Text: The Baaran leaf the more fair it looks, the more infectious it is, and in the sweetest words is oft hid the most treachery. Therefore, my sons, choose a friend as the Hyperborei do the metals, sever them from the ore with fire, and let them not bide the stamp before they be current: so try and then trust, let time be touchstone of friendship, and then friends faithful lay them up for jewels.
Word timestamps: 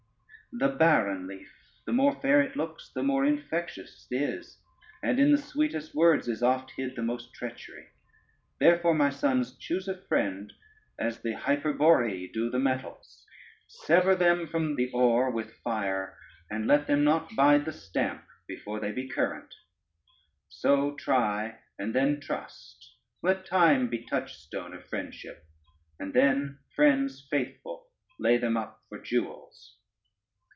The 0.53 0.67
Baaran 0.67 1.27
leaf 1.27 1.55
the 1.85 1.93
more 1.93 2.13
fair 2.19 2.41
it 2.41 2.57
looks, 2.57 2.89
the 2.89 3.03
more 3.03 3.23
infectious 3.25 4.05
it 4.11 4.21
is, 4.21 4.59
and 5.01 5.17
in 5.17 5.31
the 5.31 5.37
sweetest 5.37 5.95
words 5.95 6.27
is 6.27 6.43
oft 6.43 6.71
hid 6.71 6.97
the 6.97 7.01
most 7.01 7.33
treachery. 7.33 7.87
Therefore, 8.59 8.93
my 8.93 9.11
sons, 9.11 9.55
choose 9.55 9.87
a 9.87 9.95
friend 10.09 10.51
as 10.99 11.21
the 11.21 11.33
Hyperborei 11.35 12.33
do 12.33 12.49
the 12.49 12.59
metals, 12.59 13.25
sever 13.65 14.13
them 14.13 14.45
from 14.45 14.75
the 14.75 14.91
ore 14.91 15.31
with 15.31 15.53
fire, 15.63 16.17
and 16.49 16.67
let 16.67 16.85
them 16.85 17.05
not 17.05 17.33
bide 17.33 17.63
the 17.63 17.71
stamp 17.71 18.25
before 18.45 18.81
they 18.81 18.91
be 18.91 19.07
current: 19.07 19.55
so 20.49 20.95
try 20.95 21.59
and 21.79 21.95
then 21.95 22.19
trust, 22.19 22.93
let 23.21 23.45
time 23.45 23.87
be 23.87 24.03
touchstone 24.03 24.73
of 24.73 24.83
friendship, 24.83 25.45
and 25.97 26.13
then 26.13 26.59
friends 26.75 27.25
faithful 27.29 27.87
lay 28.19 28.35
them 28.35 28.57
up 28.57 28.83
for 28.89 28.99
jewels. 28.99 29.77